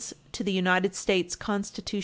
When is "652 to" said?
0.33-0.43